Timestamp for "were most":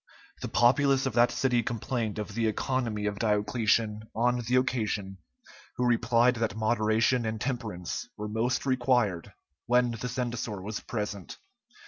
8.17-8.65